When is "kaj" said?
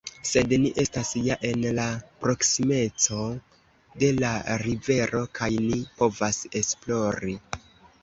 5.41-5.53